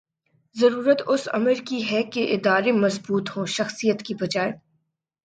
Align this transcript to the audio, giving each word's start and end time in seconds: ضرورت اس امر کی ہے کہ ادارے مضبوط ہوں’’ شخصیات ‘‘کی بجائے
ضرورت 0.55 1.01
اس 1.07 1.27
امر 1.33 1.61
کی 1.65 1.81
ہے 1.89 2.01
کہ 2.13 2.25
ادارے 2.33 2.71
مضبوط 2.77 3.29
ہوں’’ 3.29 3.45
شخصیات 3.57 3.99
‘‘کی 4.05 4.13
بجائے 4.15 4.51